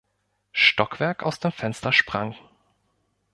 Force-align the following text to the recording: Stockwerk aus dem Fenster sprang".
Stockwerk 0.51 1.21
aus 1.21 1.39
dem 1.39 1.51
Fenster 1.51 1.93
sprang". 1.93 2.33